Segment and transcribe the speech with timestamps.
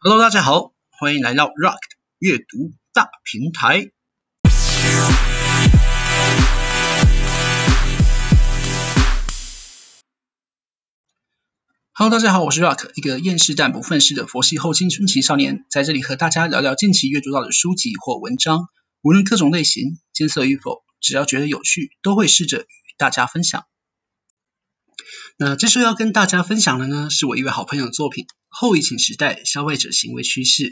[0.00, 1.80] Hello，大家好，欢迎来到 Rock
[2.20, 3.90] 阅读大平台。
[11.92, 18.68] Hello，大家好，我是 Rock，一个厌世但不愤世的佛系后青春期少年，在这里和大家聊聊近期阅读到的书籍或文章，
[19.02, 22.66] 无论各种类型、艰涩与否，只要觉得有趣，都会试着与
[22.98, 23.64] 大家分享。
[25.38, 30.64] 那这次要跟大家分享的呢，是我一位好朋友的作品《后疫情时代消费者行为趋势》。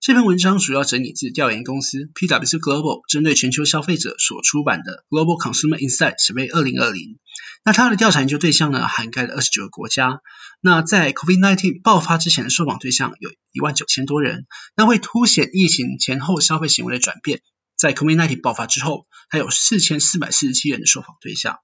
[0.00, 7.16] 这篇文章主要整理自调研公司 PwC Global 针对全球消费者所出版的 Global Consumer Insight Survey 2020。
[7.64, 10.20] 那它的调查研究对象呢，涵盖了二十九个国家。
[10.60, 14.46] 那在 COVID-19 爆发之前的受访对象有一万九千多人。
[14.76, 17.40] 那会凸显疫情前后消费行为的转变。
[17.84, 21.58] 在 COVID-19 爆发之后，还有四千四百四十七人的受访对象。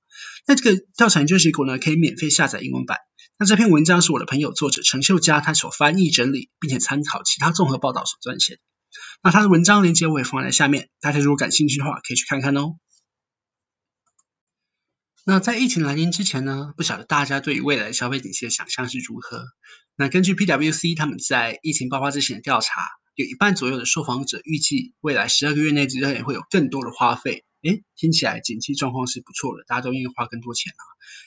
[0.46, 2.98] 那这个调查研究结果呢，可以免费下载英文版。
[3.38, 8.58] 那这篇文章是我的朋友作者陈秀佳他所翻译整理，并且参考其他综合报道所撰写。
[9.22, 12.74] 那他的文章链接我也放在下面，大家如果感兴趣的话，可以去看看哦。
[15.30, 19.44] 那在疫情来临之前呢，不晓得大家对于未来消费景气的想象是如何？
[19.94, 22.82] 那根据 PwC 他们在疫情爆发之前的调查。
[23.14, 27.44] 有一半左右的受访者预计未来十二个月内之内会有更多的花费。
[27.62, 30.82] 诶，听起来景气状况是不错的，大家都愿意花更多钱啊。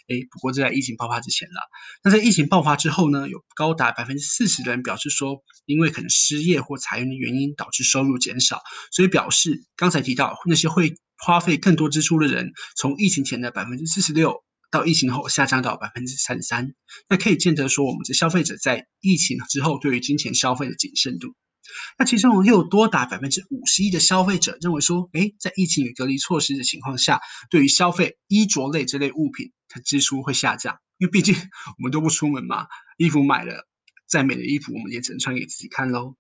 [0.09, 1.61] 诶，不过这在疫情爆发之前了。
[2.03, 16.73] 那在疫情爆发之后呢，有高达百分之四十的人表示说，因为可能失业或裁员的原因导致收入减少，所以表示刚才提到那些会花费更多支出的人，从疫情前的百分之四十六到疫情后下降到百分之三十三。
[17.07, 21.33] 那可以见得说，我们这消费者在疫情之后对于金钱消费的谨慎度。
[21.97, 31.33] 那其中又多达百分之五十一的消费者认为说，诶，在疫情与隔离措施的情况下，对于消费衣着类这类物品，它支出会下降，因为毕竟
[31.77, 33.65] 我们都不出门嘛，衣服买了，
[34.09, 36.17] 再美的衣服我们也只能穿给自己看喽。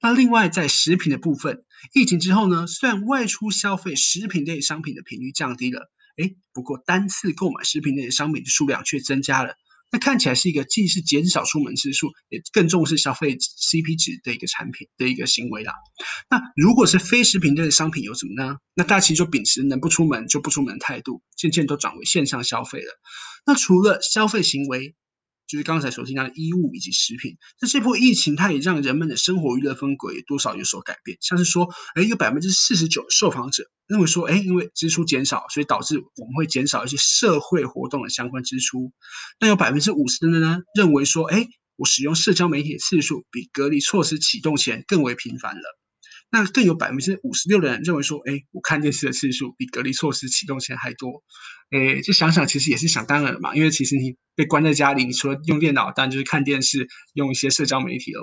[0.00, 9.54] 那另外在食品的部分，疫情之后呢，虽然外出消费食品类商品的频率降低了，诶，不过单次购买食品类商品的数量却增加了。
[9.94, 15.74] 那看起来是一个既是减少出门次数，也更重视消费 CP 值的一个产品的一个行为啦。
[16.30, 18.56] 那如果是非食品类的商品有什么呢？
[18.74, 22.98] 那大家其实就秉持能不出门就不出门的态度，渐渐都转为线上消费了。
[23.44, 24.94] 那除了消费行为，
[25.46, 31.18] 就是刚才所提到的衣物以及食品，那这波疫情它也让人们的生活娱乐风格也多少有所改变。
[31.20, 38.92] 像是说，诶，有百分之四十九的受访者认为说，诶，因为支出减少，所以导致我们会减少一些社会活动的相关支出。
[39.38, 45.81] 那有百分之五十的人呢，认为说，诶，我使用社交媒体的次数比隔离措施启动前更为频繁了。
[46.32, 51.22] 那更有百分之五十六的人认为说，哎，我看电视的次数比隔离措施启动前还多，
[51.70, 58.22] 哎，就想想其实也是想当然了嘛，因为其实你被关在家里，你除了用电脑，当然就是看电视，用一些社交媒体喽。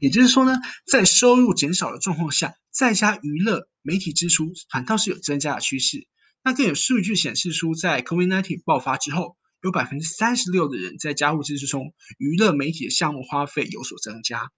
[0.00, 0.58] 也就是说呢，
[0.90, 6.08] 在收入减少的状况下，在家娱乐媒体支出反倒是有增加的趋势。
[6.42, 14.50] 那更有数据显示出，在 COVID-19 爆发之后，有百分之三十六的人在家务支出中，娱乐媒体的项目花费有所增加。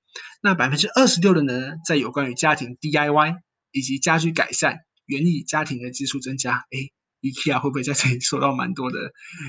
[0.43, 3.37] 那百分之二十六的人呢，在有关于家庭 DIY
[3.73, 4.77] 以及家居改善、
[5.07, 6.67] 园艺家庭的支出增加。
[6.73, 8.99] 诶 IKEA 会不会在这里受到蛮多的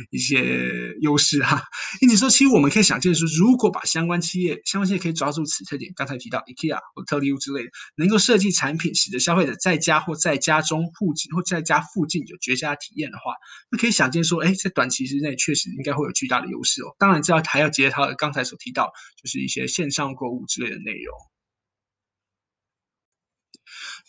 [0.10, 1.64] 一些优势哈？
[2.02, 13.34] 因此说，其实我们可以想见说，如果把相关企业、相关企业可以抓住此特点，刚才提到 IKEA 或特力屋之类的，能够设计产品，使得消费者在家或在家中附近或在家附近有绝佳体验的话，
[13.70, 16.96] 那可以想见说，哎，在短期之内确实应该会有巨大的优势哦。
[16.98, 18.92] 当然，这要还要结合刚才所提到，
[19.22, 21.39] 就是一些线上购物之类的内容。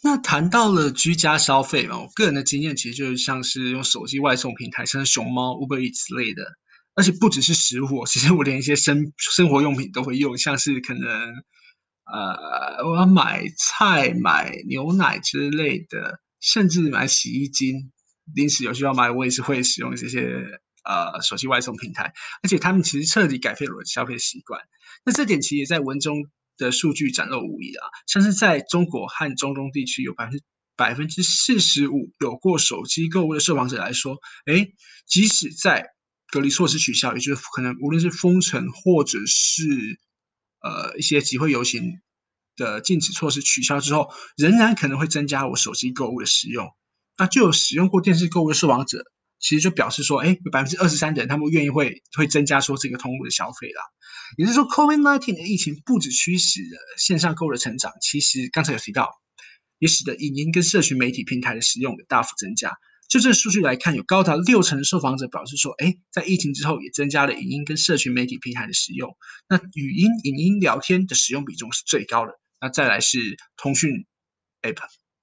[0.03, 6.43] 那谈到了居家消费嘛，我个人的经验其实就是像是用手机外送平台，像是熊猫、Uber Eats 之类的，
[6.95, 11.05] 而且不只是食物，其实我连一些生生活用品都会用，像是可能
[12.07, 17.93] 呃我要买菜、买牛奶之类的，甚至买洗衣精，
[18.35, 20.35] 临时有需要买，我也是会使用这些
[20.83, 24.63] 呃手机外送平台，而且他们其实彻底改变了我的消费习惯。
[25.05, 26.25] 那这点其实也在文中。
[26.61, 30.45] 的数据展露无遗啊，像是在中国和中东地区，有百分之
[30.77, 34.73] 百分之四十五有过手机购物的受访者来说，诶，
[35.07, 35.87] 即使在
[36.29, 39.65] 隔离措施取消，也就是可能无论是封城或者是
[40.61, 42.01] 呃一些集会游行
[42.57, 46.69] 的禁止措施取消之后，仍然可能会增加我手机购物的使用。
[47.19, 49.05] 那就有使用过电视购物的受访者。
[49.41, 53.83] 其实就表示说，哎，有百分之二十三的人，他们愿意会会增加说这个通路的消费啦。
[54.37, 59.11] 也就是说，COVID-19 的疫情不止驱使了线上购物的成长，其实刚才有提到，
[59.79, 62.77] 也使得影音跟社群媒体平台的使用大幅增加。
[63.09, 69.17] 就这数据来看，有高达六成的受访者表示说，哎，在疫情之后也增加了影音跟社群媒体平台的使用。
[69.49, 72.39] 那语音、影音聊天的使用比重是最高的。
[72.61, 74.07] 那再来是通讯
[74.63, 74.77] App，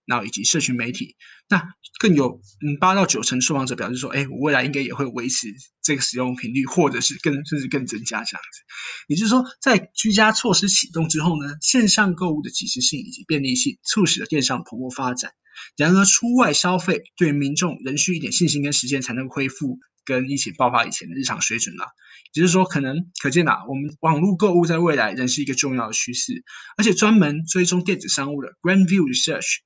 [0.07, 1.15] 然后以及社群媒体。
[1.49, 1.61] 那
[1.99, 5.47] 更有嗯八到九成受访者表示说，哎，我未来应该也会维持
[5.83, 8.61] 这个使用频率，或者是更甚至更增加这样子。
[9.07, 15.31] 也就是说，在居家措施启动之后呢，线上购物的即时性以及便利性，促使了电商蓬勃发展。
[15.75, 21.85] 然而，出外消费对民众仍需一点信心跟时间，才能恢复跟疫情爆发以前的日常水准啦。
[22.33, 26.43] 也就是说，可能可见啊，我们网络购物在未来仍是一个重要的趋势。
[26.77, 29.57] 而且，专门追踪电子商务的 Grand View Research，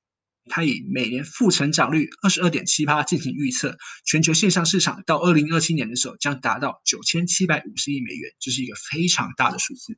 [0.50, 9.98] 它以每年负成长率二十二点七趴进行预测，全球线上市场到二零二七年的时候将达到九千七百五十亿美元，这是一个非常大的数字。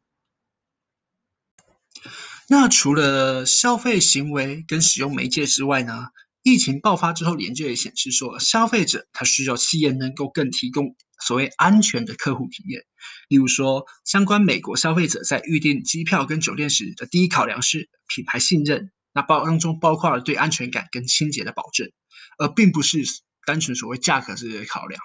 [2.49, 6.07] 那除了消费行为跟使用媒介之外呢，
[6.43, 10.95] 疫情爆发之后，研究也显示说，消费者他需要企业能够更提供
[11.25, 12.83] 所谓安全的客户体验。
[13.29, 21.91] 例如说，相关美国消费者在预订机票跟酒店时的第一考量是品牌信任，那包当中包括了对安全感跟清洁的保证，
[22.37, 23.03] 而并不是
[23.45, 25.01] 单纯所谓价格这些考量。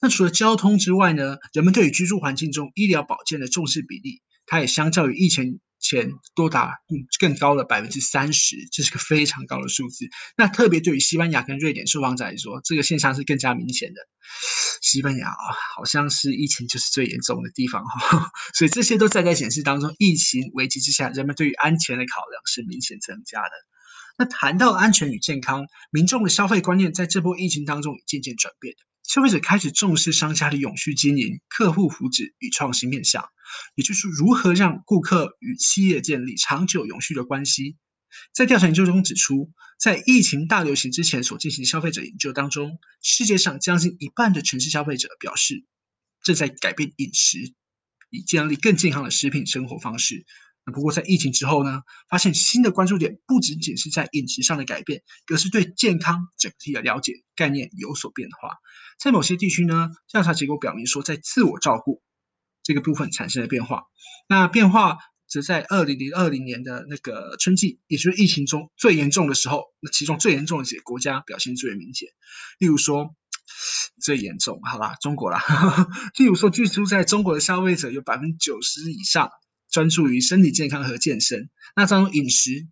[0.00, 10.08] 那除了交通之外呢，人们对于居住环境中医疗保健的重视比例，它也相较于疫情前多达嗯更高的百分之三十，这是个非常高的数字。
[10.36, 14.00] 那特别对于西班牙跟瑞典受访者来说，这个现象是更加明显的。
[14.80, 15.44] 西班牙啊，
[15.76, 23.50] 好像是疫情就是最严重的地方哈， 所以这些都在在显示当中，疫情危机之下，人们对于安全的考量是明显增加的。
[24.16, 28.74] 那谈到安全与健康，民众的消费观念在这波疫情当中也渐渐转变。
[29.02, 33.24] 消费者开始重视商家的永续经营、客户福祉与创新面向，
[33.74, 37.76] 也就是如何让顾客与企业建立长久永续的关系。
[38.32, 45.64] 在调查研究中指出，在疫情大流行之前所进行消费者研究当中，世界上将近一半的城市消费者表示
[46.22, 47.54] 正在改变饮食，
[48.10, 50.24] 以建立更健康的食品生活方式。
[50.64, 58.58] 那不过在疫情之后呢，发现新的关注点不仅仅是在饮食上的改变，而是对健康整体的了解概念有所变化。
[58.98, 62.00] 在某些地区呢，调查结果表明说，在自我照顾
[62.62, 63.82] 这个部分产生了变化。
[64.28, 72.08] 那变化则在二零零二零年的那个春季，也就是疫情中最严重的时候，那其中最严重的几个国家表现最为明显。
[72.60, 73.16] 例如说，
[74.00, 75.42] 最严重，好吧，中国啦。
[76.18, 79.28] 例如说，居住在中国的消费者有百分之九十以上。
[79.72, 82.68] 专注于身体健康和健身，那这种饮食，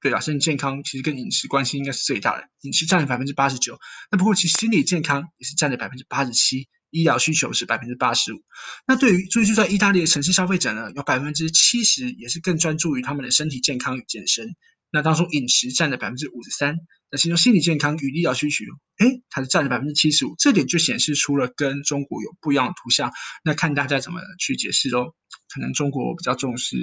[0.00, 3.78] 对啊，身体健康其实跟饮食关系应该是最大的，饮食占了百分之八十九。
[4.10, 8.42] 那不过其实心理健康也是占了百分之八十七，医疗需求是百分之八十五。
[8.86, 14.54] 那对于居住在意大利的城市消费者呢，有百分之七十也是更专注于他们的身体健康与健身。
[14.94, 16.76] 那当中饮食占了百分之五十三，
[17.10, 18.62] 那其中心理健康与医疗需求，
[18.98, 20.36] 诶，它是占了百分之七十五。
[20.38, 23.10] 这点就显示出了跟中国有不一样的图像。
[23.42, 25.12] 那看大家怎么去解释喽。
[25.52, 26.76] 可能中国比较重视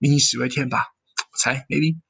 [0.00, 2.00] 民以食为天吧，我猜 maybe。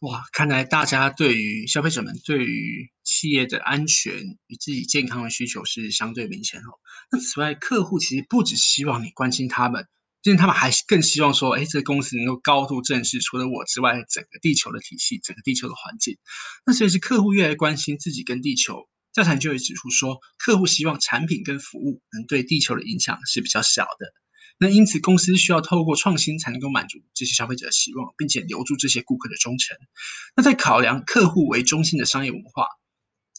[0.00, 4.14] 哇，看来大家对于消费者们对于企业的安全
[4.48, 6.80] 与自己健康的需求是相对明显哦。
[7.12, 9.86] 那此外，客户其实不只希望你关心他们，
[10.24, 16.16] 其实他们还更希望说，哎，这个公司能够高度正视除了我之外整个地球的体系，整个地球的环境。
[16.64, 18.88] 那所以是客户越来越关心自己跟地球。
[19.12, 24.14] 调查就会指出说，客户希望产品跟服务能对地球的影响是比较小的。
[24.56, 29.76] 那因此，公司需要透过创新才能够满足这些消费者的希望，并且留住这些顾客的忠诚。
[30.34, 32.66] 那在考量客户为中心的商业文化，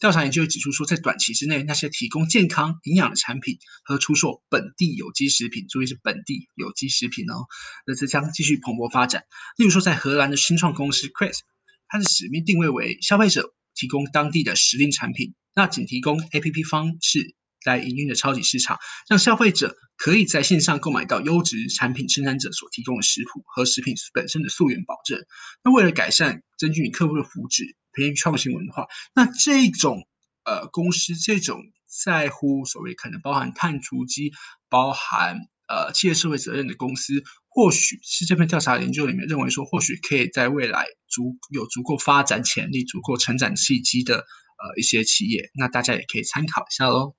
[0.06, 7.48] 调查研究会指出说，在短期之内，那些提供健康营养的产品和出售本地有机食品，注意是本地有机食品哦，
[7.88, 9.24] 那这将继续蓬勃发展。
[9.58, 11.40] 例如说，在荷兰的新创公司 Crisp，
[11.88, 15.34] 它的使命定位为消费者提供当地的时令产品。
[15.56, 17.34] 那仅提供 APP 方式
[17.66, 18.78] 来营运的超级市场，
[19.10, 25.20] 让消费者可以在线上购买到优质产品生产者所提供的食谱和食品本身的溯源保证。
[25.64, 30.08] 那为了改善根据你客户的福祉，培育创新文化，那这种
[30.44, 34.32] 呃公司这种在乎所谓可能包含碳足迹、
[34.70, 35.38] 包含
[35.68, 44.25] 呃企业社会责任的公司，或许是这份调查研究里面认为说，或许可以在未来足有足够发展潜力、足够成长契机的。
[44.58, 47.14] 呃，一些企业，那大家也可以参考一下喽。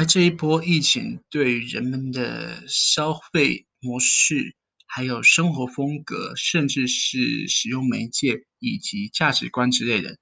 [0.00, 10.16] 来这一波疫情对人们的消费模式，还有生活风格，甚至是使用媒介以及价值观之类的。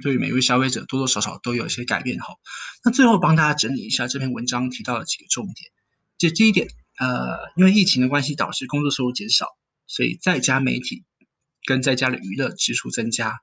[0.00, 2.36] 对每位消费者多多少少都有一些改变哈。
[2.84, 5.72] 那最后帮大家整理一下这篇文章提到的几个重点，
[6.16, 6.68] 就第一点，
[7.00, 9.46] 呃，因为疫情的关系导致工作收入减少，
[9.88, 11.02] 所以在家媒体
[11.66, 13.40] 跟在家的娱乐支出增加。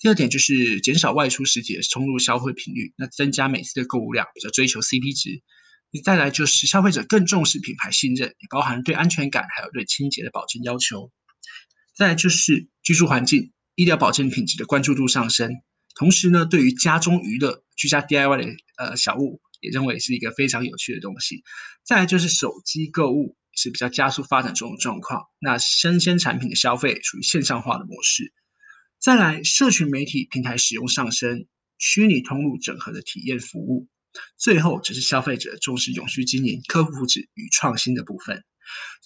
[0.00, 5.42] 第二点就是减少外出时节冲入消费频率，那增加每次的购物量，比较追求 CP 值。
[5.90, 11.10] 你再来就是消费者更重视品牌信任，也包含对安全感还有对清洁的保证要求。
[11.96, 15.50] 再来就是居住环境、医疗保健品质的关注度上升，
[15.96, 21.42] 同时呢，对于家中娱乐、居家 DIY 的呃小物，也认为是一个非常有趣的东西。
[21.84, 28.32] 再来就是手机购物是比较加速发展中的状况，那生鲜产品的消费属于线上化的模式。
[29.00, 31.46] 再来，社群媒体平台使用上升，
[31.78, 33.86] 虚拟通路整合的体验服务。
[34.36, 38.42] 最后，只是消费者重视永续经营、客户福祉与创新的部分。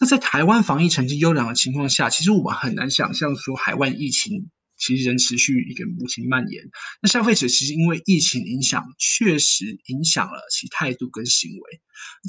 [0.01, 6.65] 那在台湾防疫成绩优良的情况下，其实我们很难想象说海外疫情其实仍持续一个无情蔓延。
[7.03, 11.81] 那消费者其实因为疫情影响，确实影响了其态度跟行为。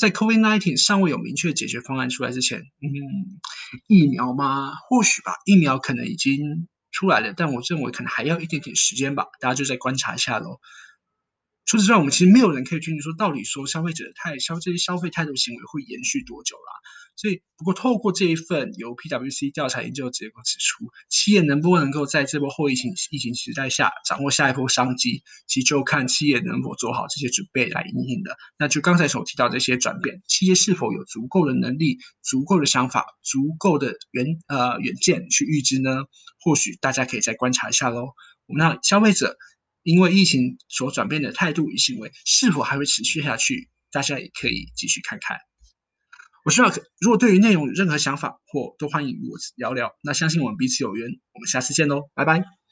[0.01, 3.39] 在 COVID-19 尚未有明确解决方案出来之前，嗯，
[3.87, 4.73] 疫苗吗？
[4.89, 6.67] 或许吧，疫苗可能已经。
[6.93, 10.61] 出来了，但我认为可能还要一点点时间吧，大家就再观察一下喽。
[11.65, 16.71] 除此之外，我们其实没有人可以确定说，到底说消费者的态消这些消费态度行为会延续多久啦。
[17.15, 28.35] 所以，不过透过这一份由 PwC 调查研究结果指出，企业能不能够在这波后疫情疫情时代下掌握下一波商机，其实就看企业能否做好这些准备来因应的。
[28.57, 35.91] 那就刚才所提到这些转变，企业是否有足够的能力、足够的想法、足够的远呃远见去预知呢？
[36.43, 38.13] 或许大家可以再观察一下喽。
[38.47, 39.37] 那消费者。
[39.83, 43.69] 因为疫情所转变的态度与行为，是否还会持续下去？
[43.91, 45.37] 大家也可以继续看看。
[46.45, 49.91] 我是 Rock，如果对于内容有任何想法或都欢迎与我聊聊。
[50.01, 52.62] 那相信我们彼此有缘，我们下次见喽，拜拜。